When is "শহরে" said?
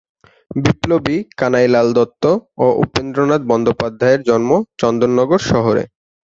5.51-5.83